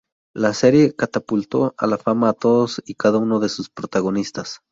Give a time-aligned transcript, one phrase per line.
[0.33, 4.57] La serie catapultó a la fama a todos y cada uno de sus protagonistas.